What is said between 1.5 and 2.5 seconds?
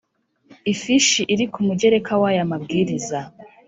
ku mugereka w aya